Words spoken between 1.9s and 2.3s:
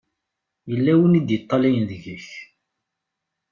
deg-k.